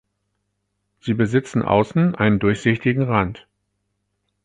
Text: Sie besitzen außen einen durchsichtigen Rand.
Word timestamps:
Sie 0.99 1.13
besitzen 1.13 1.61
außen 1.61 2.15
einen 2.15 2.39
durchsichtigen 2.39 3.03
Rand. 3.03 3.45